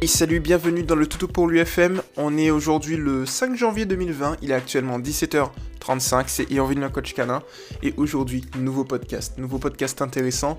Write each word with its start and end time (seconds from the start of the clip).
Et 0.00 0.06
salut, 0.06 0.38
bienvenue 0.38 0.84
dans 0.84 0.94
le 0.94 1.08
Tuto 1.08 1.26
pour 1.26 1.48
l'UFM. 1.48 2.02
On 2.16 2.38
est 2.38 2.52
aujourd'hui 2.52 2.96
le 2.96 3.26
5 3.26 3.56
janvier 3.56 3.84
2020, 3.84 4.36
il 4.42 4.52
est 4.52 4.54
actuellement 4.54 5.00
17h35, 5.00 6.24
c'est 6.28 6.48
le 6.48 6.88
coach 6.88 7.14
canin. 7.14 7.42
Et 7.82 7.92
aujourd'hui, 7.96 8.44
nouveau 8.60 8.84
podcast, 8.84 9.38
nouveau 9.38 9.58
podcast 9.58 10.00
intéressant. 10.00 10.56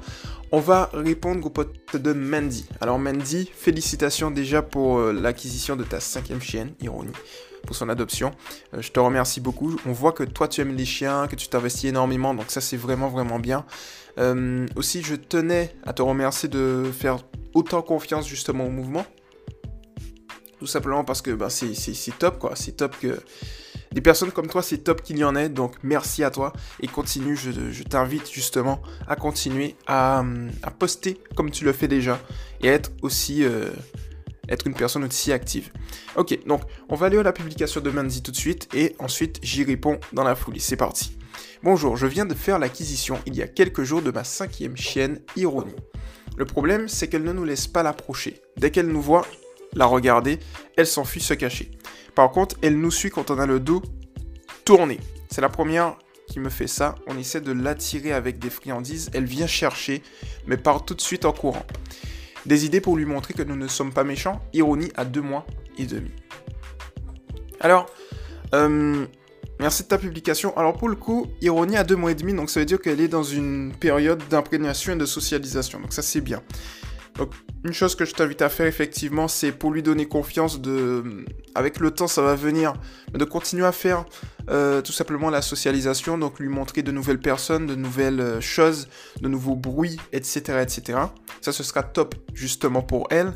On 0.51 0.59
va 0.59 0.89
répondre 0.93 1.45
au 1.45 1.49
pote 1.49 1.73
de 1.93 2.11
Mandy. 2.11 2.67
Alors 2.81 2.99
Mandy, 2.99 3.49
félicitations 3.55 4.29
déjà 4.29 4.61
pour 4.61 4.97
euh, 4.97 5.13
l'acquisition 5.13 5.77
de 5.77 5.85
ta 5.85 6.01
cinquième 6.01 6.41
chienne, 6.41 6.73
Ironie 6.81 7.13
pour 7.65 7.75
son 7.75 7.87
adoption. 7.87 8.31
Euh, 8.73 8.81
je 8.81 8.91
te 8.91 8.99
remercie 8.99 9.39
beaucoup. 9.39 9.77
On 9.85 9.93
voit 9.93 10.11
que 10.11 10.23
toi 10.23 10.49
tu 10.49 10.59
aimes 10.59 10.75
les 10.75 10.85
chiens, 10.85 11.27
que 11.27 11.37
tu 11.37 11.47
t'investis 11.47 11.85
énormément, 11.85 12.33
donc 12.33 12.51
ça 12.51 12.59
c'est 12.59 12.77
vraiment 12.77 13.07
vraiment 13.07 13.39
bien. 13.39 13.65
Euh, 14.17 14.65
aussi, 14.75 15.01
je 15.01 15.15
tenais 15.15 15.73
à 15.85 15.93
te 15.93 16.01
remercier 16.01 16.49
de 16.49 16.83
faire 16.91 17.19
autant 17.53 17.81
confiance 17.81 18.27
justement 18.27 18.65
au 18.65 18.69
mouvement. 18.69 19.05
Tout 20.59 20.67
simplement 20.67 21.03
parce 21.03 21.21
que 21.21 21.31
bah, 21.31 21.49
c'est 21.49 22.19
top, 22.19 22.37
quoi. 22.37 22.53
C'est 22.55 22.73
top 22.73 22.95
que 22.99 23.17
des 23.91 24.01
personnes 24.01 24.31
comme 24.31 24.47
toi, 24.47 24.61
c'est 24.61 24.79
top 24.79 25.01
qu'il 25.01 25.17
y 25.17 25.23
en 25.23 25.35
ait. 25.35 25.49
Donc 25.49 25.75
merci 25.83 26.23
à 26.23 26.31
toi 26.31 26.53
et 26.81 26.87
continue. 26.87 27.35
Je, 27.35 27.83
t'invite 27.83 28.29
justement 28.31 28.81
à 29.07 29.15
continuer 29.15 29.75
à, 29.87 30.23
poster 30.77 31.17
comme 31.35 31.49
tu 31.49 31.63
le 31.63 31.73
fais 31.73 31.87
déjà 31.87 32.19
et 32.61 32.67
être 32.67 32.91
aussi 33.01 33.43
euh, 33.43 33.69
être 34.49 34.67
une 34.67 34.73
personne 34.73 35.03
aussi 35.03 35.31
active. 35.31 35.71
Ok, 36.15 36.37
donc 36.45 36.61
on 36.89 36.95
va 36.95 37.07
aller 37.07 37.17
à 37.17 37.23
la 37.23 37.33
publication 37.33 37.81
de 37.81 37.89
Mandy 37.89 38.21
tout 38.21 38.31
de 38.31 38.37
suite 38.37 38.67
et 38.75 38.95
ensuite 38.99 39.39
j'y 39.41 39.63
réponds 39.63 39.99
dans 40.13 40.23
la 40.23 40.35
foulée. 40.35 40.59
C'est 40.59 40.77
parti. 40.77 41.17
Bonjour, 41.63 41.97
je 41.97 42.05
viens 42.05 42.25
de 42.25 42.33
faire 42.33 42.59
l'acquisition 42.59 43.19
il 43.25 43.35
y 43.35 43.41
a 43.41 43.47
quelques 43.47 43.83
jours 43.83 44.01
de 44.01 44.11
ma 44.11 44.23
cinquième 44.23 44.77
chienne, 44.77 45.21
Ironie. 45.35 45.75
Le 46.37 46.45
problème, 46.45 46.87
c'est 46.87 47.07
qu'elle 47.07 47.23
ne 47.23 47.33
nous 47.33 47.43
laisse 47.43 47.67
pas 47.67 47.83
l'approcher. 47.83 48.39
Dès 48.55 48.71
qu'elle 48.71 48.87
nous 48.87 49.01
voit, 49.01 49.25
la 49.73 49.85
regarder, 49.85 50.39
elle 50.77 50.87
s'enfuit 50.87 51.21
se 51.21 51.33
cacher. 51.33 51.71
Par 52.15 52.31
contre, 52.31 52.57
elle 52.61 52.79
nous 52.79 52.91
suit 52.91 53.09
quand 53.09 53.31
on 53.31 53.39
a 53.39 53.45
le 53.45 53.59
dos 53.59 53.81
tourné. 54.65 54.99
C'est 55.29 55.41
la 55.41 55.49
première 55.49 55.95
qui 56.27 56.39
me 56.39 56.49
fait 56.49 56.67
ça. 56.67 56.95
On 57.07 57.17
essaie 57.17 57.41
de 57.41 57.51
l'attirer 57.51 58.13
avec 58.13 58.39
des 58.39 58.49
friandises. 58.49 59.09
Elle 59.13 59.25
vient 59.25 59.47
chercher, 59.47 60.03
mais 60.47 60.57
part 60.57 60.85
tout 60.85 60.93
de 60.93 61.01
suite 61.01 61.25
en 61.25 61.33
courant. 61.33 61.65
Des 62.45 62.65
idées 62.65 62.81
pour 62.81 62.95
lui 62.95 63.05
montrer 63.05 63.33
que 63.33 63.43
nous 63.43 63.55
ne 63.55 63.67
sommes 63.67 63.93
pas 63.93 64.03
méchants. 64.03 64.41
Ironie 64.53 64.91
à 64.95 65.05
deux 65.05 65.21
mois 65.21 65.45
et 65.77 65.85
demi. 65.85 66.11
Alors, 67.59 67.87
euh, 68.53 69.05
merci 69.59 69.83
de 69.83 69.87
ta 69.87 69.97
publication. 69.97 70.55
Alors 70.57 70.77
pour 70.77 70.89
le 70.89 70.95
coup, 70.95 71.27
Ironie 71.41 71.77
à 71.77 71.83
deux 71.83 71.95
mois 71.95 72.11
et 72.11 72.15
demi, 72.15 72.33
donc 72.33 72.49
ça 72.49 72.59
veut 72.59 72.65
dire 72.65 72.79
qu'elle 72.79 73.01
est 73.01 73.07
dans 73.07 73.23
une 73.23 73.73
période 73.77 74.21
d'imprégnation 74.29 74.93
et 74.93 74.97
de 74.97 75.05
socialisation. 75.05 75.79
Donc 75.79 75.93
ça 75.93 76.01
c'est 76.01 76.21
bien. 76.21 76.41
Donc, 77.15 77.33
une 77.65 77.73
chose 77.73 77.95
que 77.95 78.05
je 78.05 78.13
t'invite 78.13 78.41
à 78.41 78.49
faire 78.49 78.65
effectivement, 78.65 79.27
c'est 79.27 79.51
pour 79.51 79.71
lui 79.71 79.83
donner 79.83 80.05
confiance 80.05 80.61
de, 80.61 81.25
avec 81.55 81.79
le 81.79 81.91
temps, 81.91 82.07
ça 82.07 82.21
va 82.21 82.35
venir, 82.35 82.73
de 83.13 83.25
continuer 83.25 83.65
à 83.65 83.71
faire 83.71 84.05
euh, 84.49 84.81
tout 84.81 84.93
simplement 84.93 85.29
la 85.29 85.41
socialisation, 85.41 86.17
donc 86.17 86.39
lui 86.39 86.47
montrer 86.47 86.81
de 86.81 86.91
nouvelles 86.91 87.19
personnes, 87.19 87.67
de 87.67 87.75
nouvelles 87.75 88.21
euh, 88.21 88.41
choses, 88.41 88.87
de 89.21 89.27
nouveaux 89.27 89.55
bruits, 89.55 89.99
etc., 90.13 90.59
etc. 90.61 90.99
Ça, 91.41 91.51
ce 91.51 91.63
sera 91.63 91.83
top 91.83 92.15
justement 92.33 92.81
pour 92.81 93.07
elle. 93.11 93.33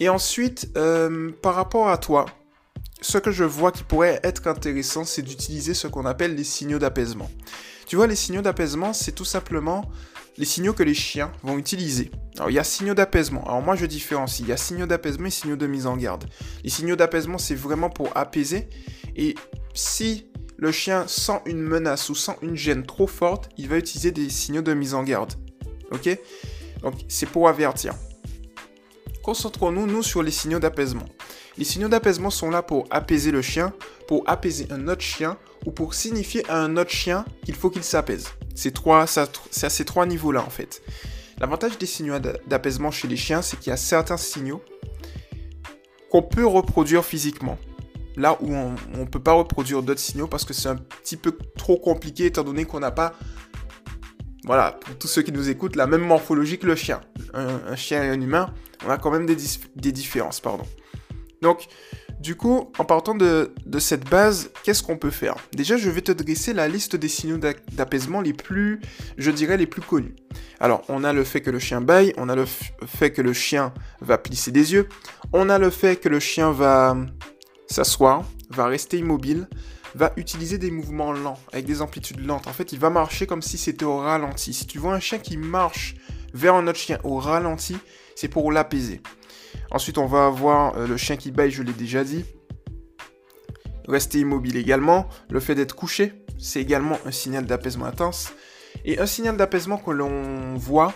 Et 0.00 0.08
ensuite, 0.08 0.70
euh, 0.76 1.30
par 1.42 1.54
rapport 1.54 1.88
à 1.88 1.98
toi, 1.98 2.26
ce 3.00 3.18
que 3.18 3.30
je 3.30 3.44
vois 3.44 3.72
qui 3.72 3.84
pourrait 3.84 4.20
être 4.22 4.46
intéressant, 4.46 5.04
c'est 5.04 5.22
d'utiliser 5.22 5.74
ce 5.74 5.86
qu'on 5.86 6.06
appelle 6.06 6.34
les 6.34 6.44
signaux 6.44 6.78
d'apaisement. 6.78 7.30
Tu 7.86 7.96
vois, 7.96 8.06
les 8.06 8.16
signaux 8.16 8.42
d'apaisement, 8.42 8.92
c'est 8.92 9.12
tout 9.12 9.24
simplement 9.24 9.90
les 10.36 10.44
signaux 10.44 10.72
que 10.72 10.82
les 10.82 10.94
chiens 10.94 11.32
vont 11.42 11.58
utiliser. 11.58 12.10
Alors, 12.36 12.50
il 12.50 12.54
y 12.54 12.58
a 12.58 12.64
signaux 12.64 12.94
d'apaisement. 12.94 13.44
Alors, 13.44 13.62
moi, 13.62 13.76
je 13.76 13.84
différencie. 13.84 14.40
Il 14.40 14.48
y 14.48 14.52
a 14.52 14.56
signaux 14.56 14.86
d'apaisement 14.86 15.26
et 15.26 15.30
signaux 15.30 15.56
de 15.56 15.66
mise 15.66 15.86
en 15.86 15.96
garde. 15.96 16.24
Les 16.62 16.70
signaux 16.70 16.96
d'apaisement, 16.96 17.36
c'est 17.36 17.54
vraiment 17.54 17.90
pour 17.90 18.16
apaiser. 18.16 18.68
Et 19.16 19.34
si 19.74 20.30
le 20.56 20.72
chien 20.72 21.06
sent 21.08 21.40
une 21.46 21.60
menace 21.60 22.08
ou 22.10 22.14
sent 22.14 22.36
une 22.42 22.56
gêne 22.56 22.86
trop 22.86 23.06
forte, 23.06 23.50
il 23.56 23.68
va 23.68 23.76
utiliser 23.76 24.12
des 24.12 24.30
signaux 24.30 24.62
de 24.62 24.72
mise 24.72 24.94
en 24.94 25.02
garde. 25.02 25.32
Ok? 25.90 26.08
Donc, 26.82 26.94
c'est 27.08 27.28
pour 27.28 27.48
avertir. 27.48 27.94
Concentrons-nous, 29.22 29.86
nous, 29.86 30.02
sur 30.02 30.22
les 30.22 30.30
signaux 30.30 30.60
d'apaisement. 30.60 31.06
Les 31.58 31.64
signaux 31.64 31.88
d'apaisement 31.88 32.30
sont 32.30 32.50
là 32.50 32.62
pour 32.62 32.86
apaiser 32.90 33.30
le 33.30 33.42
chien, 33.42 33.72
pour 34.06 34.22
apaiser 34.26 34.66
un 34.70 34.88
autre 34.88 35.02
chien 35.02 35.36
ou 35.66 35.72
pour 35.72 35.94
signifier 35.94 36.48
à 36.48 36.58
un 36.58 36.76
autre 36.76 36.90
chien 36.90 37.24
qu'il 37.44 37.54
faut 37.54 37.70
qu'il 37.70 37.84
s'apaise. 37.84 38.28
C'est 38.54 38.74
à 38.78 39.70
ces 39.70 39.84
trois 39.84 40.06
niveaux-là 40.06 40.42
en 40.42 40.50
fait. 40.50 40.82
L'avantage 41.38 41.78
des 41.78 41.86
signaux 41.86 42.18
d'apaisement 42.46 42.90
chez 42.90 43.08
les 43.08 43.16
chiens, 43.16 43.40
c'est 43.40 43.58
qu'il 43.58 43.70
y 43.70 43.72
a 43.72 43.78
certains 43.78 44.16
signaux 44.18 44.62
qu'on 46.10 46.22
peut 46.22 46.46
reproduire 46.46 47.04
physiquement. 47.04 47.58
Là 48.16 48.36
où 48.42 48.52
on 48.52 48.74
ne 48.98 49.04
peut 49.04 49.22
pas 49.22 49.32
reproduire 49.32 49.82
d'autres 49.82 50.00
signaux 50.00 50.26
parce 50.26 50.44
que 50.44 50.52
c'est 50.52 50.68
un 50.68 50.76
petit 50.76 51.16
peu 51.16 51.38
trop 51.56 51.78
compliqué 51.78 52.26
étant 52.26 52.42
donné 52.42 52.64
qu'on 52.64 52.80
n'a 52.80 52.90
pas, 52.90 53.14
voilà, 54.44 54.72
pour 54.72 54.98
tous 54.98 55.08
ceux 55.08 55.22
qui 55.22 55.32
nous 55.32 55.48
écoutent, 55.48 55.76
la 55.76 55.86
même 55.86 56.02
morphologie 56.02 56.58
que 56.58 56.66
le 56.66 56.74
chien. 56.74 57.00
Un, 57.32 57.76
chien 57.76 58.02
et 58.04 58.08
un 58.08 58.20
humain, 58.20 58.52
on 58.84 58.90
a 58.90 58.98
quand 58.98 59.10
même 59.10 59.24
des, 59.24 59.36
des 59.76 59.92
différences, 59.92 60.40
pardon. 60.40 60.64
Donc, 61.42 61.68
du 62.20 62.36
coup, 62.36 62.70
en 62.78 62.84
partant 62.84 63.14
de, 63.14 63.52
cette 63.78 64.08
base, 64.08 64.50
qu'est-ce 64.62 64.82
qu'on 64.82 64.98
peut 64.98 65.10
faire? 65.10 65.36
Déjà, 65.52 65.76
je 65.76 65.88
vais 65.88 66.02
te 66.02 66.12
dresser 66.12 66.52
la 66.52 66.68
liste 66.68 66.96
des 66.96 67.08
signaux 67.08 67.38
d'apaisement 67.72 68.20
les 68.20 68.34
plus, 68.34 68.80
je 69.16 69.30
dirais, 69.30 69.56
les 69.56 69.66
plus 69.66 69.80
connus. 69.80 70.14
Alors, 70.58 70.82
on 70.88 71.02
a 71.02 71.14
le 71.14 71.24
fait 71.24 71.40
que 71.40 71.50
le 71.50 71.58
chien 71.58 71.80
baille, 71.80 72.12
on 72.18 72.28
a 72.28 72.36
le 72.36 72.44
fait 72.44 73.10
que 73.10 73.22
le 73.22 73.32
chien 73.32 73.72
va 74.00 74.18
plisser 74.18 74.52
des 74.52 74.74
yeux, 74.74 74.88
on 75.32 75.48
a 75.48 75.58
le 75.58 75.70
fait 75.70 75.96
que 75.96 76.10
le 76.10 76.20
chien 76.20 76.52
va 76.52 76.96
s'asseoir, 77.66 78.24
va 78.50 78.66
rester 78.66 78.98
immobile, 78.98 79.48
va 79.94 80.12
utiliser 80.16 80.58
des 80.58 80.70
mouvements 80.70 81.12
lents, 81.12 81.38
avec 81.52 81.64
des 81.64 81.80
amplitudes 81.80 82.24
lentes. 82.24 82.46
En 82.46 82.52
fait, 82.52 82.72
il 82.72 82.78
va 82.78 82.90
marcher 82.90 83.26
comme 83.26 83.42
si 83.42 83.56
c'était 83.56 83.86
au 83.86 83.96
ralenti. 83.96 84.52
Si 84.52 84.66
tu 84.66 84.78
vois 84.78 84.94
un 84.94 85.00
chien 85.00 85.18
qui 85.18 85.38
marche 85.38 85.94
vers 86.34 86.54
un 86.54 86.66
autre 86.66 86.78
chien 86.78 86.98
au 87.02 87.18
ralenti, 87.18 87.76
c'est 88.14 88.28
pour 88.28 88.52
l'apaiser. 88.52 89.00
Ensuite, 89.70 89.98
on 89.98 90.06
va 90.06 90.26
avoir 90.26 90.76
euh, 90.76 90.86
le 90.86 90.96
chien 90.96 91.16
qui 91.16 91.30
baille, 91.30 91.50
je 91.50 91.62
l'ai 91.62 91.72
déjà 91.72 92.04
dit. 92.04 92.24
Rester 93.88 94.20
immobile 94.20 94.56
également. 94.56 95.08
Le 95.30 95.40
fait 95.40 95.54
d'être 95.54 95.74
couché, 95.74 96.12
c'est 96.38 96.60
également 96.60 96.98
un 97.06 97.10
signal 97.10 97.46
d'apaisement 97.46 97.86
intense. 97.86 98.32
Et 98.84 98.98
un 98.98 99.06
signal 99.06 99.36
d'apaisement 99.36 99.76
que 99.76 99.90
l'on 99.90 100.54
voit, 100.56 100.94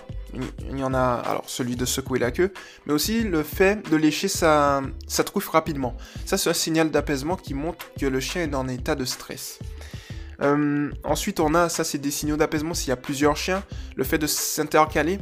il 0.70 0.78
y 0.78 0.84
en 0.84 0.94
a, 0.94 1.14
alors 1.14 1.44
celui 1.48 1.76
de 1.76 1.84
secouer 1.84 2.18
la 2.18 2.30
queue, 2.30 2.52
mais 2.86 2.92
aussi 2.92 3.22
le 3.22 3.42
fait 3.42 3.88
de 3.90 3.96
lécher 3.96 4.28
sa, 4.28 4.82
sa 5.06 5.24
truffe 5.24 5.48
rapidement. 5.48 5.96
Ça, 6.24 6.38
c'est 6.38 6.50
un 6.50 6.54
signal 6.54 6.90
d'apaisement 6.90 7.36
qui 7.36 7.54
montre 7.54 7.86
que 7.98 8.06
le 8.06 8.20
chien 8.20 8.42
est 8.42 8.54
en 8.54 8.68
état 8.68 8.94
de 8.94 9.04
stress. 9.04 9.58
Euh, 10.40 10.90
ensuite, 11.04 11.40
on 11.40 11.54
a, 11.54 11.68
ça 11.68 11.84
c'est 11.84 11.98
des 11.98 12.10
signaux 12.10 12.36
d'apaisement 12.36 12.74
s'il 12.74 12.88
y 12.88 12.92
a 12.92 12.96
plusieurs 12.96 13.36
chiens, 13.36 13.62
le 13.96 14.04
fait 14.04 14.18
de 14.18 14.26
s'intercaler 14.26 15.18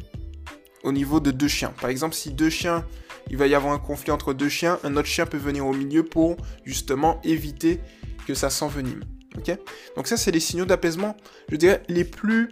au 0.85 0.93
niveau 0.93 1.21
de 1.21 1.31
deux 1.31 1.49
chiens. 1.49 1.73
Par 1.81 1.91
exemple, 1.91 2.15
si 2.15 2.31
deux 2.31 2.51
chiens 2.51 2.85
il 3.33 3.39
va 3.39 3.47
y 3.47 3.55
avoir 3.55 3.73
un 3.73 3.79
conflit 3.79 4.13
entre 4.13 4.35
deux 4.35 4.49
chiens, 4.49 4.79
un 4.85 4.97
autre 4.97 5.09
chien 5.09 5.27
peut 5.27 5.39
venir 5.39 5.67
au 5.67 5.73
milieu 5.73 6.05
pour 6.05 6.37
justement 6.65 7.21
éviter 7.25 7.81
que 8.27 8.35
ça 8.35 8.51
s'envenime. 8.51 9.03
Ok? 9.37 9.57
Donc 9.97 10.07
ça, 10.07 10.17
c'est 10.17 10.31
les 10.31 10.41
signaux 10.41 10.67
d'apaisement, 10.67 11.17
je 11.51 11.57
dirais, 11.57 11.83
les 11.89 12.05
plus 12.05 12.51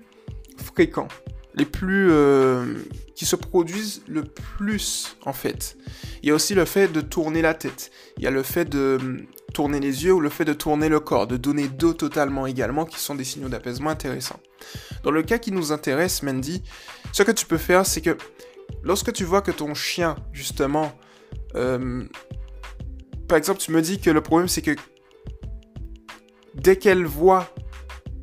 fréquents, 0.57 1.09
les 1.55 1.67
plus... 1.67 2.09
Euh, 2.11 2.65
qui 3.21 3.27
se 3.27 3.37
produisent 3.37 4.01
le 4.09 4.25
plus, 4.25 5.19
en 5.27 5.35
fait. 5.35 5.77
Il 6.23 6.31
y 6.31 6.33
a 6.33 6.35
aussi 6.35 6.55
le 6.55 6.65
fait 6.65 6.91
de 6.91 7.03
tourner 7.03 7.43
la 7.43 7.53
tête. 7.53 7.91
Il 8.17 8.25
y 8.25 8.27
a 8.27 8.31
le 8.31 8.43
fait 8.43 8.65
de 8.65 8.97
hum, 8.99 9.27
tourner 9.53 9.79
les 9.79 10.07
yeux 10.07 10.15
ou 10.15 10.21
le 10.21 10.31
fait 10.31 10.47
de 10.47 10.55
tourner 10.55 10.89
le 10.89 11.01
corps, 11.01 11.27
de 11.27 11.37
donner 11.37 11.69
dos 11.69 11.93
totalement 11.93 12.47
également, 12.47 12.87
qui 12.87 12.99
sont 12.99 13.15
des 13.15 13.25
signaux 13.25 13.51
d'apaisement 13.51 13.91
intéressants. 13.91 14.41
Dans 15.03 15.11
le 15.11 15.23
cas 15.23 15.37
qui 15.37 15.53
nous 15.53 15.71
intéresse, 15.71 16.23
Mandy, 16.23 16.63
ce 17.13 17.23
que 17.23 17.31
tu 17.31 17.45
peux 17.45 17.59
faire, 17.59 17.85
c'est 17.85 18.01
que 18.01 18.17
lorsque 18.83 19.13
tu 19.13 19.25
vois 19.25 19.43
que 19.43 19.51
ton 19.51 19.75
chien, 19.75 20.17
justement, 20.33 20.93
euh, 21.55 22.05
par 23.28 23.39
exemple, 23.39 23.61
tu 23.61 23.72
me 23.72 23.83
dis 23.83 24.01
que 24.01 24.11
le 24.11 24.21
problème 24.21 24.49
c'est 24.49 24.63
que 24.63 24.77
dès 26.55 26.77
qu'elle 26.77 27.05
voit 27.05 27.53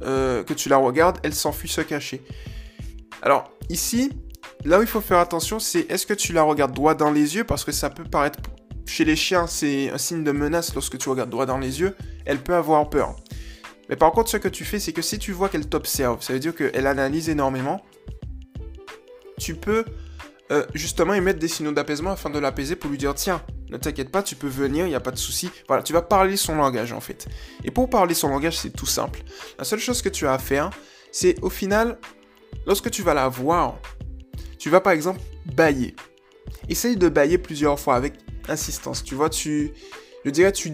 euh, 0.03 0.43
que 0.43 0.53
tu 0.53 0.69
la 0.69 0.77
regardes, 0.77 1.19
elle 1.23 1.33
s'enfuit 1.33 1.69
se 1.69 1.81
cacher. 1.81 2.23
Alors 3.21 3.51
ici, 3.69 4.11
là 4.65 4.79
où 4.79 4.81
il 4.81 4.87
faut 4.87 5.01
faire 5.01 5.19
attention, 5.19 5.59
c'est 5.59 5.89
est-ce 5.91 6.05
que 6.05 6.13
tu 6.13 6.33
la 6.33 6.43
regardes 6.43 6.73
droit 6.73 6.95
dans 6.95 7.11
les 7.11 7.35
yeux? 7.35 7.43
Parce 7.43 7.63
que 7.63 7.71
ça 7.71 7.89
peut 7.89 8.03
paraître 8.03 8.39
chez 8.85 9.05
les 9.05 9.15
chiens, 9.15 9.47
c'est 9.47 9.89
un 9.89 9.97
signe 9.97 10.23
de 10.23 10.31
menace 10.31 10.73
lorsque 10.73 10.97
tu 10.97 11.09
regardes 11.09 11.29
droit 11.29 11.45
dans 11.45 11.57
les 11.57 11.81
yeux, 11.81 11.95
elle 12.25 12.39
peut 12.39 12.55
avoir 12.55 12.89
peur. 12.89 13.15
Mais 13.89 13.95
par 13.95 14.11
contre, 14.11 14.29
ce 14.29 14.37
que 14.37 14.47
tu 14.47 14.65
fais, 14.65 14.79
c'est 14.79 14.93
que 14.93 15.01
si 15.01 15.17
tu 15.17 15.31
vois 15.31 15.49
qu'elle 15.49 15.67
t'observe, 15.67 16.21
ça 16.21 16.33
veut 16.33 16.39
dire 16.39 16.55
qu'elle 16.55 16.87
analyse 16.87 17.29
énormément, 17.29 17.81
tu 19.37 19.55
peux 19.55 19.85
euh, 20.51 20.65
justement 20.73 21.13
émettre 21.13 21.39
des 21.39 21.47
signaux 21.47 21.73
d'apaisement 21.73 22.11
afin 22.11 22.29
de 22.29 22.39
l'apaiser 22.39 22.75
pour 22.75 22.89
lui 22.89 22.97
dire 22.97 23.13
tiens, 23.13 23.41
ne 23.69 23.77
t'inquiète 23.77 24.11
pas, 24.11 24.23
tu 24.23 24.35
peux 24.35 24.47
venir, 24.47 24.85
il 24.85 24.89
n'y 24.89 24.95
a 24.95 25.01
pas 25.01 25.11
de 25.11 25.17
souci. 25.17 25.49
Voilà, 25.67 25.83
tu 25.83 25.91
vas 25.91 26.01
parler 26.01 26.37
son 26.37 26.55
langage 26.55 26.93
en 26.93 27.01
fait. 27.01 27.27
Et 27.65 27.71
pour 27.71 27.89
parler 27.89 28.13
son 28.13 28.29
langage, 28.29 28.57
c'est 28.57 28.69
tout 28.69 28.85
simple. 28.85 29.21
La 29.57 29.65
seule 29.65 29.79
chose 29.79 30.01
que 30.01 30.09
tu 30.09 30.25
as 30.25 30.33
à 30.33 30.37
faire, 30.37 30.69
c'est 31.11 31.35
au 31.41 31.49
final, 31.49 31.97
lorsque 32.65 32.89
tu 32.89 33.01
vas 33.01 33.13
la 33.13 33.27
voir, 33.27 33.79
tu 34.57 34.69
vas 34.69 34.79
par 34.79 34.93
exemple 34.93 35.19
bailler. 35.45 35.95
essaye 36.69 36.95
de 36.95 37.09
bailler 37.09 37.37
plusieurs 37.37 37.79
fois 37.79 37.95
avec 37.95 38.13
insistance. 38.47 39.03
Tu 39.03 39.15
vois, 39.15 39.29
tu, 39.29 39.73
je 40.23 40.29
dirais, 40.29 40.51
tu, 40.51 40.71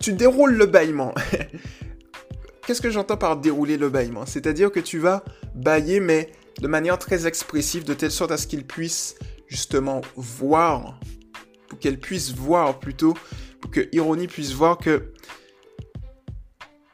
tu 0.00 0.12
déroules 0.12 0.54
le 0.54 0.66
bâillement. 0.66 1.14
Qu'est-ce 2.66 2.82
que 2.82 2.90
j'entends 2.90 3.16
par 3.16 3.36
dérouler 3.36 3.76
le 3.76 3.88
bâillement? 3.88 4.26
C'est-à-dire 4.26 4.72
que 4.72 4.80
tu 4.80 4.98
vas 4.98 5.22
bailler, 5.54 6.00
mais 6.00 6.32
de 6.60 6.68
manière 6.68 6.98
très 6.98 7.26
expressive, 7.26 7.84
de 7.84 7.94
telle 7.94 8.10
sorte 8.10 8.30
à 8.30 8.36
ce 8.36 8.46
qu'il 8.46 8.66
puisse 8.66 9.16
justement 9.48 10.00
voir, 10.16 10.98
pour 11.68 11.78
qu'elle 11.78 11.98
puisse 11.98 12.32
voir 12.32 12.78
plutôt, 12.80 13.14
pour 13.60 13.70
que 13.70 13.88
Ironie 13.92 14.28
puisse 14.28 14.52
voir 14.52 14.78
que 14.78 15.12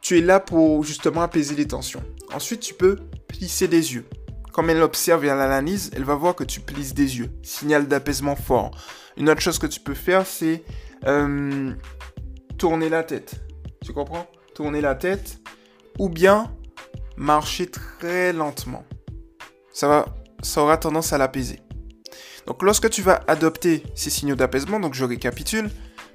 tu 0.01 0.17
es 0.17 0.21
là 0.21 0.39
pour 0.39 0.83
justement 0.83 1.21
apaiser 1.21 1.55
les 1.55 1.67
tensions. 1.67 2.03
Ensuite, 2.33 2.61
tu 2.61 2.73
peux 2.73 2.97
plisser 3.27 3.67
des 3.67 3.93
yeux. 3.93 4.05
Comme 4.51 4.69
elle 4.69 4.81
observe 4.81 5.23
et 5.23 5.27
elle 5.27 5.39
analyse, 5.39 5.91
elle 5.95 6.03
va 6.03 6.15
voir 6.15 6.35
que 6.35 6.43
tu 6.43 6.59
plisses 6.59 6.93
des 6.93 7.19
yeux. 7.19 7.29
Signal 7.43 7.87
d'apaisement 7.87 8.35
fort. 8.35 8.71
Une 9.15 9.29
autre 9.29 9.41
chose 9.41 9.59
que 9.59 9.67
tu 9.67 9.79
peux 9.79 9.93
faire, 9.93 10.25
c'est 10.25 10.63
euh, 11.05 11.73
tourner 12.57 12.89
la 12.89 13.03
tête. 13.03 13.41
Tu 13.83 13.93
comprends? 13.93 14.27
Tourner 14.53 14.81
la 14.81 14.95
tête. 14.95 15.39
Ou 15.99 16.09
bien 16.09 16.53
marcher 17.15 17.67
très 17.67 18.33
lentement. 18.33 18.85
Ça, 19.73 19.87
va, 19.87 20.05
ça 20.41 20.61
aura 20.61 20.77
tendance 20.77 21.13
à 21.13 21.17
l'apaiser. 21.17 21.59
Donc 22.47 22.63
lorsque 22.63 22.89
tu 22.89 23.01
vas 23.01 23.23
adopter 23.27 23.83
ces 23.95 24.09
signaux 24.09 24.35
d'apaisement, 24.35 24.79
donc 24.79 24.93
je 24.93 25.05
récapitule, 25.05 25.69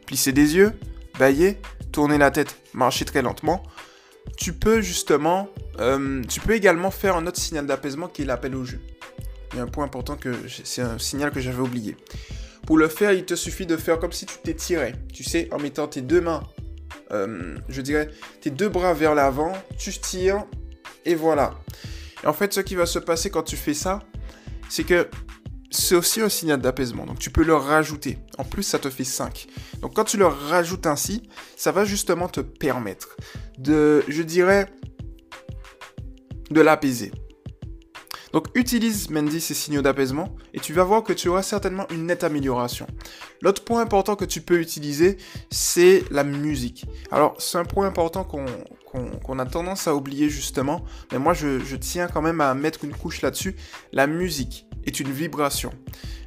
plisser 0.07 0.33
des 0.33 0.57
yeux, 0.57 0.73
bailler, 1.19 1.61
tourner 1.93 2.19
la 2.19 2.31
tête, 2.31 2.57
marcher 2.75 3.05
très 3.05 3.23
lentement, 3.23 3.63
tu 4.37 4.53
peux 4.53 4.81
justement, 4.81 5.49
euh, 5.81 6.23
tu 6.29 6.41
peux 6.41 6.55
également 6.55 6.91
faire 6.91 7.17
un 7.17 7.27
autre 7.27 7.39
signal 7.39 7.67
d'apaisement 7.67 8.09
qui 8.09 8.23
est 8.23 8.25
l'appel 8.25 8.55
au 8.55 8.65
jeu. 8.65 8.81
Il 9.53 9.59
y 9.59 9.61
a 9.61 9.63
un 9.63 9.69
point 9.69 9.85
important 9.85 10.17
que 10.17 10.35
c'est 10.49 10.83
un 10.83 10.99
signal 10.99 11.31
que 11.31 11.41
j'avais 11.41 11.61
oublié. 11.61 11.97
Pour 12.67 12.77
le 12.77 12.89
faire, 12.89 13.13
il 13.13 13.25
te 13.25 13.35
suffit 13.35 13.65
de 13.65 13.77
faire 13.77 14.01
comme 14.01 14.13
si 14.13 14.27
tu 14.27 14.37
t'étirais, 14.39 14.95
tu 15.13 15.23
sais, 15.23 15.49
en 15.53 15.59
mettant 15.59 15.87
tes 15.87 16.03
deux 16.03 16.21
mains, 16.21 16.43
euh, 17.13 17.57
je 17.69 17.81
dirais, 17.81 18.11
tes 18.41 18.51
deux 18.51 18.69
bras 18.69 18.93
vers 18.93 19.15
l'avant, 19.15 19.53
tu 19.79 19.93
tires, 19.93 20.45
et 21.05 21.15
voilà. 21.15 21.55
En 22.27 22.33
fait, 22.33 22.53
ce 22.53 22.61
qui 22.61 22.75
va 22.75 22.87
se 22.87 22.99
passer 22.99 23.31
quand 23.31 23.43
tu 23.43 23.57
fais 23.57 23.75
ça, 23.75 24.01
c'est 24.69 24.85
que 24.85 25.09
c'est 25.71 25.95
aussi 25.95 26.21
un 26.21 26.29
signal 26.29 26.61
d'apaisement. 26.61 27.07
Donc 27.07 27.19
tu 27.19 27.31
peux 27.31 27.45
le 27.45 27.55
rajouter. 27.55 28.19
En 28.39 28.45
plus, 28.45 28.63
ça 28.63 28.79
te 28.79 28.91
fait 28.91 29.05
5. 29.05 29.47
Donc 29.81 29.95
quand 29.95 30.05
tu 30.05 30.17
le 30.17 30.27
rajoutes 30.27 30.87
ainsi, 30.87 31.23
ça 31.57 31.73
va 31.73 31.85
justement 31.85 32.29
te 32.29 32.41
permettre 32.41 33.17
de, 33.59 34.05
je 34.09 34.23
dirais, 34.23 34.67
de 36.51 36.61
l'apaiser. 36.61 37.13
Donc 38.33 38.49
utilise 38.55 39.09
Mendy 39.09 39.41
ces 39.41 39.55
signaux 39.55 39.83
d'apaisement 39.83 40.35
et 40.53 40.61
tu 40.61 40.73
vas 40.73 40.85
voir 40.85 41.03
que 41.03 41.13
tu 41.13 41.29
auras 41.29 41.43
certainement 41.43 41.87
une 41.91 42.07
nette 42.07 42.25
amélioration. 42.25 42.87
L'autre 43.41 43.65
point 43.65 43.81
important 43.81 44.17
que 44.17 44.25
tu 44.25 44.41
peux 44.41 44.61
utiliser, 44.61 45.17
c'est 45.51 46.05
la 46.11 46.25
musique. 46.25 46.85
Alors 47.11 47.35
c'est 47.39 47.59
un 47.59 47.65
point 47.65 47.87
important 47.87 48.25
qu'on 48.25 48.45
a 49.39 49.47
tendance 49.47 49.89
à 49.89 49.95
oublier 49.95 50.29
justement, 50.29 50.85
mais 51.13 51.19
moi 51.19 51.35
je, 51.35 51.61
je 51.61 51.77
tiens 51.77 52.09
quand 52.09 52.23
même 52.23 52.41
à 52.41 52.55
mettre 52.55 52.85
une 52.85 52.95
couche 52.95 53.23
là-dessus. 53.23 53.57
La 53.93 54.07
musique 54.07 54.67
est 54.85 55.01
une 55.01 55.11
vibration. 55.11 55.73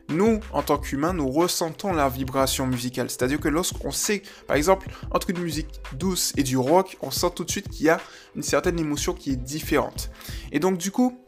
Nous, 0.09 0.39
en 0.53 0.63
tant 0.63 0.79
qu'humains, 0.79 1.13
nous 1.13 1.29
ressentons 1.29 1.93
la 1.93 2.09
vibration 2.09 2.65
musicale. 2.65 3.11
C'est-à-dire 3.11 3.39
que 3.39 3.47
lorsqu'on 3.47 3.91
sait, 3.91 4.23
par 4.47 4.55
exemple, 4.55 4.89
entre 5.11 5.29
une 5.29 5.39
musique 5.39 5.81
douce 5.93 6.33
et 6.35 6.41
du 6.41 6.57
rock, 6.57 6.97
on 7.01 7.11
sent 7.11 7.27
tout 7.35 7.43
de 7.43 7.51
suite 7.51 7.69
qu'il 7.69 7.85
y 7.85 7.89
a 7.89 8.01
une 8.35 8.41
certaine 8.41 8.79
émotion 8.79 9.13
qui 9.13 9.31
est 9.31 9.35
différente. 9.35 10.09
Et 10.51 10.59
donc, 10.59 10.79
du 10.79 10.89
coup, 10.89 11.19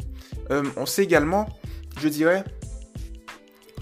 euh, 0.50 0.64
on 0.78 0.88
sait 0.88 1.04
également, 1.04 1.48
je 2.00 2.08
dirais, 2.08 2.44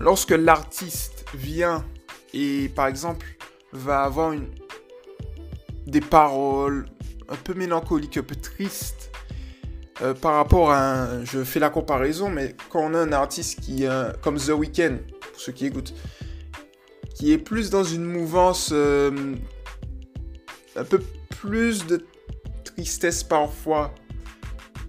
lorsque 0.02 0.32
l'artiste 0.32 1.24
vient 1.34 1.86
et, 2.34 2.70
par 2.76 2.88
exemple, 2.88 3.26
va 3.72 4.04
avoir 4.04 4.34
une, 4.34 4.50
des 5.88 6.02
paroles 6.02 6.86
un 7.30 7.36
peu 7.36 7.54
mélancoliques, 7.54 8.18
un 8.18 8.24
peu 8.24 8.36
tristes, 8.36 9.12
euh, 10.02 10.14
par 10.14 10.36
rapport 10.36 10.72
à 10.72 11.24
Je 11.26 11.44
fais 11.44 11.60
la 11.60 11.70
comparaison, 11.70 12.30
mais 12.30 12.56
quand 12.70 12.82
on 12.82 12.94
a 12.94 13.00
un 13.00 13.12
artiste 13.12 13.60
qui, 13.60 13.86
euh, 13.86 14.12
comme 14.22 14.38
The 14.38 14.50
Weeknd, 14.50 14.98
pour 15.20 15.40
ceux 15.40 15.52
qui 15.52 15.66
écoutent, 15.66 15.94
qui 17.16 17.32
est 17.34 17.38
plus 17.38 17.70
dans 17.70 17.84
une 17.84 18.06
mouvance 18.06 18.70
euh, 18.72 19.36
un 20.76 20.84
peu 20.84 21.02
plus 21.42 21.86
de 21.86 22.06
tristesse 22.64 23.24
parfois, 23.24 23.94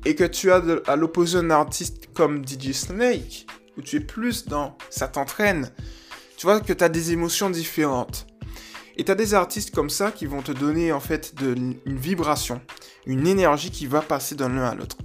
et 0.05 0.15
que 0.15 0.25
tu 0.25 0.51
as 0.51 0.63
à 0.87 0.97
l'opposé 0.97 1.39
un 1.39 1.51
artiste 1.51 2.09
comme 2.15 2.45
DJ 2.47 2.73
Snake, 2.73 3.47
où 3.77 3.83
tu 3.83 3.97
es 3.97 4.01
plus 4.01 4.47
dans 4.47 4.79
ça 4.91 5.09
t'entraîne, 5.09 5.71
tu 6.37 6.47
vois 6.47 6.61
que 6.61 6.73
tu 6.73 6.85
as 6.85 6.89
des 6.89 7.13
émotions 7.13 7.51
différentes. 7.51 8.27
Et 8.97 9.05
tu 9.05 9.11
as 9.11 9.15
des 9.15 9.35
artistes 9.35 9.75
comme 9.75 9.91
ça 9.91 10.11
qui 10.11 10.27
vont 10.27 10.43
te 10.43 10.53
donner 10.53 10.93
en 10.93 11.01
fait 11.01 11.35
une 11.41 11.77
vibration, 11.87 12.61
une 13.07 13.27
énergie 13.27 13.71
qui 13.71 13.87
va 13.87 14.03
passer 14.03 14.35
d'un 14.35 14.49
l'un 14.49 14.65
à 14.65 14.75
l'autre. 14.75 14.97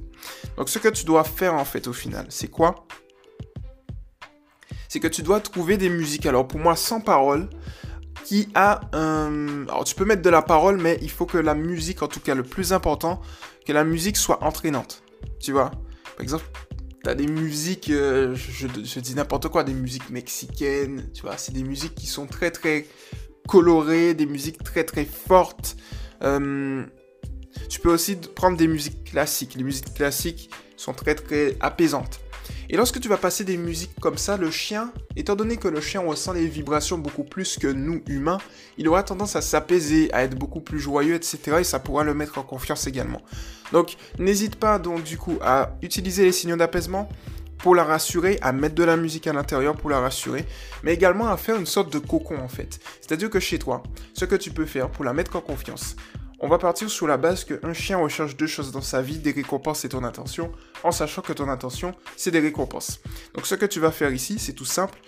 Donc 0.58 0.70
ce 0.70 0.80
que 0.80 0.88
tu 0.88 1.06
dois 1.06 1.24
faire 1.24 1.54
en 1.54 1.66
fait 1.66 1.88
au 1.88 1.94
final, 1.94 2.26
c'est 2.30 2.48
quoi? 2.48 2.88
C'est 4.88 5.00
que 5.00 5.08
tu 5.08 5.24
dois 5.24 5.40
trouver 5.40 5.78
des 5.78 5.90
musiques, 5.90 6.26
alors 6.26 6.48
pour 6.48 6.60
moi 6.60 6.76
sans 6.76 7.02
parole, 7.02 7.50
qui 8.24 8.50
a 8.56 8.82
un... 8.94 9.68
Alors 9.68 9.84
tu 9.84 9.96
peux 9.96 10.06
mettre 10.06 10.22
de 10.22 10.30
la 10.30 10.42
parole, 10.42 10.78
mais 10.78 10.98
il 11.02 11.12
faut 11.12 11.26
que 11.26 11.38
la 11.38 11.54
musique, 11.54 12.02
en 12.02 12.08
tout 12.08 12.20
cas 12.20 12.36
le 12.36 12.44
plus 12.44 12.74
important, 12.74 13.22
que 13.66 13.74
la 13.74 13.84
musique 13.84 14.18
soit 14.18 14.44
entraînante. 14.44 15.04
Tu 15.40 15.52
vois? 15.52 15.72
Par 16.16 16.22
exemple, 16.22 16.46
tu 17.04 17.10
as 17.10 17.16
des 17.16 17.28
musiques, 17.28 17.90
euh, 17.90 18.36
je, 18.36 19.00
dis 19.00 19.16
n'importe 19.16 19.50
quoi, 19.50 19.64
des 19.64 19.74
musiques 19.74 20.10
mexicaines, 20.10 21.10
tu 21.14 21.22
vois, 21.22 21.38
c'est 21.38 21.52
des 21.52 21.64
musiques 21.64 21.94
qui 21.94 22.08
sont 22.08 22.26
très 22.26 22.52
très 22.52 22.88
colorées, 23.48 24.14
des 24.14 24.26
musiques 24.26 24.64
très 24.64 24.84
très 24.84 25.06
fortes. 25.06 25.76
Euh, 26.24 26.84
tu 27.70 27.80
peux 27.80 27.94
aussi 27.94 28.16
prendre 28.16 28.58
des 28.58 28.68
musiques 28.68 29.04
classiques. 29.06 29.56
Les 29.56 29.64
musiques 29.64 29.94
classiques 29.94 30.50
sont 30.78 30.94
très 30.94 31.16
très 31.16 31.56
apaisantes. 31.60 32.20
Et 32.70 32.78
lorsque 32.78 33.00
tu 33.00 33.08
vas 33.08 33.18
passer 33.18 33.44
des 33.44 33.58
musiques 33.58 34.00
comme 34.00 34.18
ça, 34.18 34.38
le 34.38 34.50
chien, 34.50 34.92
étant 35.16 35.36
donné 35.36 35.58
que 35.58 35.68
le 35.68 35.82
chien 35.82 36.02
ressent 36.02 36.34
les 36.34 36.48
vibrations 36.48 36.98
beaucoup 36.98 37.24
plus 37.24 37.58
que 37.58 37.68
nous 37.68 38.02
humains, 38.08 38.40
il 38.78 38.88
aura 38.88 39.04
tendance 39.04 39.36
à 39.36 39.42
s'apaiser, 39.42 40.12
à 40.14 40.24
être 40.24 40.36
beaucoup 40.36 40.62
plus 40.62 40.80
joyeux, 40.80 41.16
etc. 41.16 41.58
Et 41.60 41.64
ça 41.64 41.80
pourra 41.80 42.04
le 42.04 42.14
mettre 42.14 42.38
en 42.38 42.44
confiance 42.44 42.88
également. 42.88 43.22
Donc 43.72 43.96
n'hésite 44.20 44.56
pas 44.56 44.80
donc 44.80 45.04
du 45.04 45.18
coup 45.18 45.38
à 45.42 45.76
utiliser 45.82 46.24
les 46.26 46.32
signaux 46.32 46.56
d'apaisement 46.56 47.10
pour 47.58 47.76
la 47.76 47.84
rassurer, 47.84 48.38
à 48.42 48.52
mettre 48.52 48.76
de 48.76 48.84
la 48.84 48.98
musique 48.98 49.28
à 49.28 49.34
l'intérieur 49.34 49.76
pour 49.76 49.90
la 49.90 50.00
rassurer, 50.00 50.46
mais 50.84 50.94
également 50.94 51.28
à 51.28 51.38
faire 51.38 51.58
une 51.58 51.66
sorte 51.66 51.92
de 51.92 52.00
cocon 52.00 52.38
en 52.40 52.48
fait. 52.48 52.80
C'est-à-dire 53.02 53.30
que 53.30 53.40
chez 53.40 53.60
toi, 53.60 53.84
ce 54.14 54.26
que 54.26 54.36
tu 54.36 54.52
peux 54.52 54.66
faire 54.66 54.90
pour 54.90 55.06
la 55.06 55.14
mettre 55.14 55.36
en 55.36 55.42
confiance, 55.42 55.96
on 56.40 56.50
va 56.50 56.58
partir 56.58 56.90
sur 56.90 57.08
la 57.08 57.18
base 57.18 57.46
qu'un 57.46 57.74
chien 57.74 57.98
recherche 57.98 58.36
deux 58.36 58.48
choses 58.48 58.72
dans 58.72 58.82
sa 58.82 59.02
vie, 59.02 59.20
des 59.20 59.32
récompenses 59.32 59.86
et 59.86 59.90
ton 59.90 60.04
attention, 60.04 60.52
en 60.84 60.92
sachant 60.92 61.22
que 61.22 61.32
ton 61.32 61.50
attention, 61.50 61.96
c'est 62.18 62.32
des 62.32 62.42
récompenses. 62.42 63.00
Donc 63.34 63.48
ce 63.48 63.56
que 63.56 63.66
tu 63.66 63.80
vas 63.80 63.92
faire 63.92 64.12
ici, 64.12 64.38
c'est 64.38 64.54
tout 64.54 64.66
simple, 64.66 65.00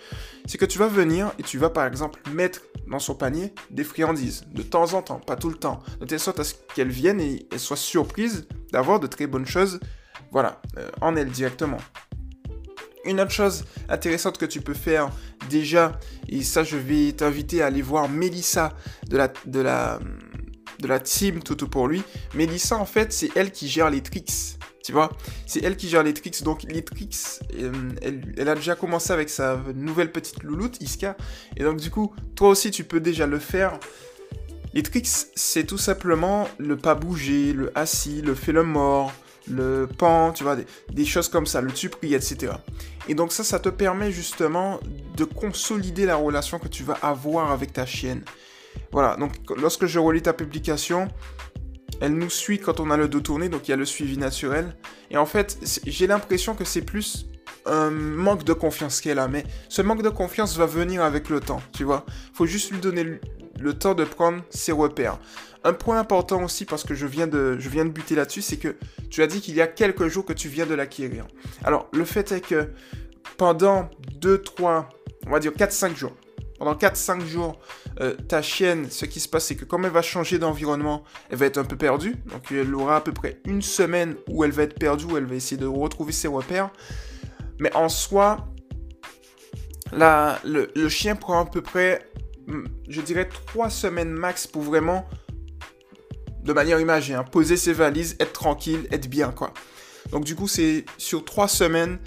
c'est 0.46 0.56
que 0.56 0.64
tu 0.64 0.78
vas 0.78 0.88
venir 0.88 1.32
et 1.38 1.42
tu 1.42 1.58
vas 1.58 1.68
par 1.68 1.86
exemple 1.86 2.18
mettre 2.32 2.62
dans 2.90 2.98
son 2.98 3.14
panier 3.14 3.52
des 3.70 3.84
friandises, 3.84 4.44
de 4.52 4.62
temps 4.62 4.94
en 4.94 5.02
temps, 5.02 5.20
pas 5.20 5.36
tout 5.36 5.50
le 5.50 5.56
temps, 5.56 5.80
de 6.00 6.06
telle 6.06 6.18
sorte 6.18 6.40
à 6.40 6.44
ce 6.44 6.54
qu'elle 6.74 6.90
vienne 6.90 7.20
et 7.20 7.46
elle 7.52 7.60
soit 7.60 7.76
surprise 7.76 8.48
d'avoir 8.72 8.98
de 8.98 9.06
très 9.06 9.26
bonnes 9.26 9.46
choses, 9.46 9.80
voilà, 10.32 10.60
euh, 10.78 10.90
en 11.02 11.14
elle 11.14 11.30
directement. 11.30 11.78
Une 13.08 13.22
autre 13.22 13.30
chose 13.30 13.64
intéressante 13.88 14.36
que 14.36 14.44
tu 14.44 14.60
peux 14.60 14.74
faire 14.74 15.10
déjà, 15.48 15.98
et 16.28 16.42
ça 16.42 16.62
je 16.62 16.76
vais 16.76 17.12
t'inviter 17.12 17.62
à 17.62 17.66
aller 17.66 17.80
voir 17.80 18.06
Mélissa 18.06 18.76
de 19.08 19.16
la, 19.16 20.98
team 20.98 21.42
Toto 21.42 21.66
pour 21.66 21.88
lui. 21.88 22.02
Mélissa, 22.34 22.76
en 22.76 22.84
fait, 22.84 23.14
c'est 23.14 23.30
elle 23.34 23.50
qui 23.50 23.66
gère 23.66 23.88
les 23.88 24.02
tricks. 24.02 24.58
Tu 24.84 24.92
vois 24.92 25.10
C'est 25.46 25.64
elle 25.64 25.76
qui 25.76 25.88
gère 25.88 26.02
les 26.02 26.12
tricks. 26.12 26.42
Donc, 26.42 26.64
les 26.64 26.82
tricks, 26.82 27.16
euh, 27.58 27.72
elle, 28.36 28.48
a 28.48 28.54
déjà 28.54 28.74
commencé 28.74 29.12
avec 29.12 29.30
sa 29.30 29.58
nouvelle 29.74 30.12
petite 30.12 30.42
louloute, 30.42 30.80
Iska. 30.82 31.16
Et 31.56 31.64
donc, 31.64 31.78
du 31.80 31.90
coup, 31.90 32.14
toi 32.36 32.50
aussi, 32.50 32.70
tu 32.70 32.84
peux 32.84 33.00
déjà 33.00 33.26
le 33.26 33.38
faire. 33.38 33.78
Les 34.74 34.82
tricks, 34.82 35.08
c'est 35.34 35.64
tout 35.64 35.78
simplement 35.78 36.46
le 36.58 36.76
pas 36.76 36.94
bouger, 36.94 37.54
le 37.54 37.72
assis, 37.76 38.20
le 38.20 38.34
fait 38.34 38.52
le 38.52 38.64
mort, 38.64 39.12
le 39.50 39.86
pan, 39.86 40.32
tu 40.32 40.44
vois, 40.44 40.56
des, 40.90 41.04
choses 41.04 41.28
comme 41.28 41.46
ça, 41.46 41.60
le 41.60 41.72
tu 41.72 41.88
pries, 41.88 42.14
etc. 42.14 42.52
Et 43.08 43.14
donc 43.14 43.32
ça, 43.32 43.44
ça 43.44 43.58
te 43.58 43.68
permet 43.68 44.12
justement 44.12 44.80
de 45.16 45.24
consolider 45.24 46.06
la 46.06 46.16
relation 46.16 46.58
que 46.58 46.68
tu 46.68 46.82
vas 46.82 46.98
avoir 47.02 47.50
avec 47.50 47.72
ta 47.72 47.86
chienne. 47.86 48.22
Voilà, 48.92 49.16
donc 49.16 49.32
lorsque 49.56 49.86
je 49.86 49.98
relis 49.98 50.22
ta 50.22 50.32
publication, 50.32 51.08
elle 52.00 52.14
nous 52.14 52.30
suit 52.30 52.58
quand 52.58 52.80
on 52.80 52.90
a 52.90 52.96
le 52.96 53.08
dos 53.08 53.20
tourné, 53.20 53.48
donc 53.48 53.68
il 53.68 53.72
y 53.72 53.74
a 53.74 53.76
le 53.76 53.84
suivi 53.84 54.18
naturel. 54.18 54.76
Et 55.10 55.16
en 55.16 55.26
fait, 55.26 55.58
j'ai 55.86 56.06
l'impression 56.06 56.54
que 56.54 56.64
c'est 56.64 56.82
plus 56.82 57.26
un 57.66 57.90
manque 57.90 58.44
de 58.44 58.52
confiance 58.52 59.00
qu'elle 59.00 59.18
a, 59.18 59.28
mais 59.28 59.44
ce 59.68 59.82
manque 59.82 60.02
de 60.02 60.08
confiance 60.08 60.56
va 60.56 60.66
venir 60.66 61.02
avec 61.02 61.28
le 61.28 61.40
temps, 61.40 61.60
tu 61.72 61.84
vois. 61.84 62.06
Faut 62.32 62.46
juste 62.46 62.70
lui 62.70 62.78
donner 62.78 63.20
le, 63.58 63.74
temps 63.74 63.94
de 63.94 64.04
prendre 64.04 64.42
ses 64.50 64.72
repères. 64.72 65.18
Un 65.64 65.72
point 65.72 65.98
important 65.98 66.42
aussi, 66.44 66.64
parce 66.64 66.84
que 66.84 66.94
je 66.94 67.06
viens 67.06 67.26
de, 67.26 67.58
je 67.58 67.68
viens 67.68 67.84
de 67.84 67.90
buter 67.90 68.14
là-dessus, 68.14 68.42
c'est 68.42 68.56
que 68.56 68.76
tu 69.10 69.22
as 69.22 69.26
dit 69.26 69.40
qu'il 69.40 69.54
y 69.54 69.60
a 69.60 69.66
quelques 69.66 70.08
jours 70.08 70.24
que 70.24 70.32
tu 70.32 70.48
viens 70.48 70.66
de 70.66 70.74
l'acquérir. 70.74 71.26
Alors, 71.64 71.88
le 71.92 72.04
fait 72.04 72.30
est 72.32 72.40
que 72.40 72.70
pendant 73.36 73.90
2, 74.20 74.42
3, 74.42 74.88
on 75.26 75.30
va 75.30 75.40
dire 75.40 75.52
4-5 75.52 75.96
jours. 75.96 76.12
Pendant 76.58 76.74
4-5 76.74 77.24
jours, 77.24 77.58
euh, 78.00 78.14
ta 78.14 78.42
chienne, 78.42 78.90
ce 78.90 79.04
qui 79.04 79.20
se 79.20 79.28
passe, 79.28 79.46
c'est 79.46 79.54
que 79.54 79.64
comme 79.64 79.84
elle 79.84 79.92
va 79.92 80.02
changer 80.02 80.38
d'environnement, 80.38 81.04
elle 81.30 81.38
va 81.38 81.46
être 81.46 81.58
un 81.58 81.64
peu 81.64 81.76
perdue. 81.76 82.16
Donc 82.26 82.50
elle 82.50 82.74
aura 82.74 82.96
à 82.96 83.00
peu 83.00 83.12
près 83.12 83.40
une 83.44 83.62
semaine 83.62 84.16
où 84.28 84.44
elle 84.44 84.50
va 84.50 84.64
être 84.64 84.78
perdue, 84.78 85.04
où 85.04 85.16
elle 85.16 85.26
va 85.26 85.36
essayer 85.36 85.56
de 85.56 85.66
retrouver 85.66 86.12
ses 86.12 86.28
repères. 86.28 86.70
Mais 87.60 87.74
en 87.76 87.88
soi, 87.88 88.48
le, 89.92 90.68
le, 90.74 90.88
chien 90.88 91.14
prend 91.16 91.40
à 91.40 91.44
peu 91.46 91.62
près, 91.62 92.08
je 92.88 93.00
dirais, 93.00 93.28
3 93.28 93.70
semaines 93.70 94.10
max 94.10 94.46
pour 94.46 94.62
vraiment, 94.62 95.06
de 96.42 96.52
manière 96.52 96.80
imagée, 96.80 97.14
hein, 97.14 97.24
poser 97.24 97.56
ses 97.56 97.72
valises, 97.72 98.16
être 98.20 98.32
tranquille, 98.32 98.88
être 98.90 99.08
bien, 99.08 99.30
quoi. 99.30 99.52
Donc 100.10 100.24
du 100.24 100.34
coup, 100.34 100.48
c'est 100.48 100.84
sur 100.96 101.24
3 101.24 101.48
semaines, 101.48 101.98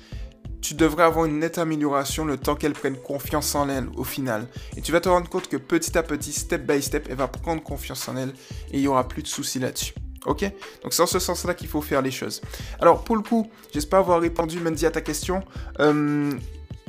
tu 0.61 0.73
devrais 0.75 1.03
avoir 1.03 1.25
une 1.25 1.39
nette 1.39 1.57
amélioration 1.57 2.23
le 2.25 2.37
temps 2.37 2.55
qu'elle 2.55 2.73
prenne 2.73 2.95
confiance 2.95 3.55
en 3.55 3.67
elle 3.69 3.87
au 3.95 4.03
final. 4.03 4.47
Et 4.77 4.81
tu 4.81 4.91
vas 4.91 5.01
te 5.01 5.09
rendre 5.09 5.29
compte 5.29 5.47
que 5.47 5.57
petit 5.57 5.97
à 5.97 6.03
petit, 6.03 6.31
step 6.31 6.65
by 6.65 6.81
step, 6.81 7.07
elle 7.09 7.17
va 7.17 7.27
prendre 7.27 7.63
confiance 7.63 8.07
en 8.07 8.15
elle 8.15 8.29
et 8.71 8.77
il 8.77 8.81
n'y 8.81 8.87
aura 8.87 9.07
plus 9.07 9.23
de 9.23 9.27
soucis 9.27 9.59
là-dessus. 9.59 9.93
Ok? 10.25 10.43
Donc 10.83 10.93
c'est 10.93 11.01
en 11.01 11.07
ce 11.07 11.17
sens-là 11.17 11.55
qu'il 11.55 11.67
faut 11.67 11.81
faire 11.81 12.01
les 12.01 12.11
choses. 12.11 12.41
Alors 12.79 13.03
pour 13.03 13.15
le 13.15 13.23
coup, 13.23 13.49
j'espère 13.73 13.99
avoir 13.99 14.21
répondu 14.21 14.59
Mandy 14.59 14.85
à 14.85 14.91
ta 14.91 15.01
question. 15.01 15.43
Euh, 15.79 16.31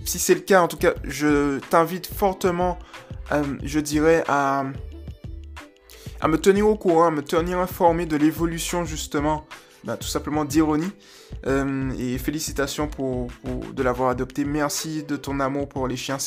si 0.04 0.18
c'est 0.18 0.34
le 0.34 0.40
cas, 0.40 0.60
en 0.60 0.68
tout 0.68 0.76
cas, 0.76 0.92
je 1.04 1.58
t'invite 1.70 2.06
fortement, 2.06 2.78
je 3.30 3.80
dirais, 3.80 4.24
à, 4.28 4.64
me 6.26 6.36
tenir 6.36 6.68
au 6.68 6.76
courant, 6.76 7.06
à 7.06 7.10
me 7.10 7.22
tenir 7.22 7.58
informé 7.58 8.06
de 8.06 8.16
l'évolution 8.16 8.84
justement 8.84 9.46
bah, 9.84 9.96
tout 9.96 10.08
simplement 10.08 10.44
d'ironie. 10.44 10.92
Euh, 11.46 11.90
et 11.98 12.18
félicitations 12.18 12.88
pour, 12.88 13.28
de 13.72 13.82
l'avoir 13.82 14.10
adopté. 14.10 14.44
Merci 14.44 15.02
de 15.02 15.16
ton 15.16 15.40
amour 15.40 15.68
pour 15.68 15.88
les 15.88 15.96
chiens, 15.96 16.18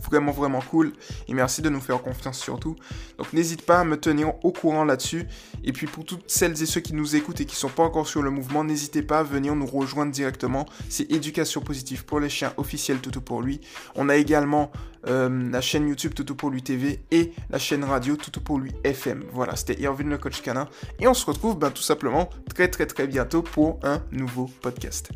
vraiment 0.00 0.32
vraiment 0.32 0.60
cool. 0.60 0.92
Et 1.28 1.34
merci 1.34 1.62
de 1.62 1.68
nous 1.68 1.80
faire 1.80 2.02
confiance 2.02 2.38
surtout. 2.38 2.76
Donc 3.18 3.32
n'hésite 3.32 3.62
pas 3.62 3.80
à 3.80 3.84
me 3.84 3.96
tenir 3.96 4.32
au 4.44 4.52
courant 4.52 4.84
là-dessus. 4.84 5.26
Et 5.64 5.72
puis 5.72 5.86
pour 5.86 6.04
toutes 6.04 6.30
celles 6.30 6.60
et 6.62 6.66
ceux 6.66 6.80
qui 6.80 6.94
nous 6.94 7.16
écoutent 7.16 7.40
et 7.40 7.46
qui 7.46 7.56
sont 7.56 7.68
pas 7.68 7.82
encore 7.82 8.06
sur 8.06 8.22
le 8.22 8.30
mouvement, 8.30 8.64
n'hésitez 8.64 9.02
pas 9.02 9.20
à 9.20 9.22
venir 9.22 9.54
nous 9.54 9.66
rejoindre 9.66 10.12
directement. 10.12 10.66
C'est 10.88 11.10
Éducation 11.10 11.60
Positive 11.60 12.04
pour 12.04 12.20
les 12.20 12.28
chiens 12.28 12.52
officiel 12.56 12.98
Toutou 12.98 13.20
pour 13.20 13.42
lui. 13.42 13.60
On 13.94 14.08
a 14.08 14.16
également 14.16 14.70
euh, 15.06 15.50
la 15.50 15.60
chaîne 15.60 15.88
YouTube 15.88 16.14
Toutou 16.14 16.34
pour 16.34 16.50
lui 16.50 16.62
TV 16.62 17.00
et 17.10 17.32
la 17.50 17.58
chaîne 17.58 17.84
radio 17.84 18.16
Toutou 18.16 18.40
pour 18.40 18.58
lui 18.58 18.72
FM. 18.84 19.24
Voilà, 19.32 19.56
c'était 19.56 19.80
Irvin 19.80 20.04
le 20.04 20.18
coach 20.18 20.42
canin. 20.42 20.68
Et 21.00 21.08
on 21.08 21.14
se 21.14 21.26
retrouve 21.26 21.58
ben, 21.58 21.70
tout 21.70 21.82
simplement 21.82 22.30
très 22.54 22.68
très 22.68 22.86
très 22.86 23.06
bientôt 23.06 23.42
pour 23.42 23.80
un 23.82 24.02
nouveau 24.10 24.46
podcast. 24.60 25.10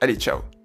Allez, 0.00 0.16
ciao 0.16 0.59